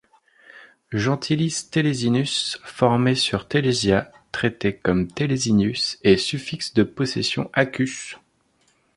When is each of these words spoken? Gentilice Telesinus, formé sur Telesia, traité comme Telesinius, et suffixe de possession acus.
Gentilice 0.93 1.69
Telesinus, 1.69 2.57
formé 2.63 3.13
sur 3.13 3.47
Telesia, 3.47 4.11
traité 4.31 4.75
comme 4.75 5.07
Telesinius, 5.07 5.99
et 6.03 6.17
suffixe 6.17 6.73
de 6.73 6.81
possession 6.81 7.51
acus. 7.53 8.17